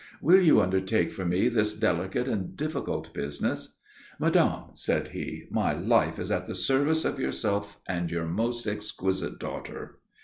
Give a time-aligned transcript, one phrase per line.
[0.19, 3.77] Will you undertake for me this delicate and difficult business?"
[4.19, 9.37] "Madame," said he, "my life is at the service of yourself and your most exquisite
[9.37, 9.99] daughter."